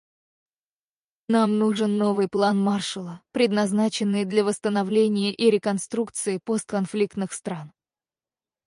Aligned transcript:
Нам 1.33 1.49
нужен 1.59 1.93
новый 2.03 2.27
план 2.27 2.57
Маршалла, 2.59 3.21
предназначенный 3.33 4.25
для 4.25 4.43
восстановления 4.43 5.31
и 5.31 5.51
реконструкции 5.51 6.39
постконфликтных 6.43 7.31
стран. 7.33 7.71